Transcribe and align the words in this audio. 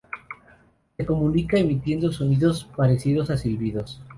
Se 0.97 1.05
comunica 1.05 1.59
emitiendo 1.59 2.11
sonidos 2.11 2.67
parecidos 2.75 3.29
a 3.29 3.37
silbidos. 3.37 4.01